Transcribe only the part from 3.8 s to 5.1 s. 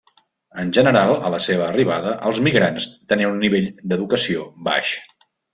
d'educació baix.